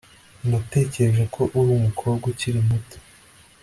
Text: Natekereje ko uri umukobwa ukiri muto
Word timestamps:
Natekereje 0.49 1.23
ko 1.35 1.41
uri 1.59 1.69
umukobwa 1.79 2.23
ukiri 2.33 2.59
muto 2.67 2.97